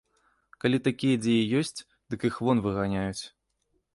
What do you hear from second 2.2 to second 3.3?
іх вон выганяюць.